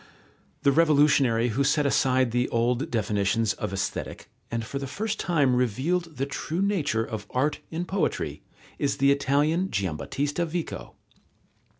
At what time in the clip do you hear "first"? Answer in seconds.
4.87-5.19